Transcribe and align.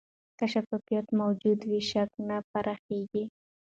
که 0.37 0.45
شفافیت 0.53 1.07
موجود 1.21 1.59
وي، 1.69 1.79
شک 1.89 2.11
نه 2.27 2.37
پراخېږي. 2.51 3.23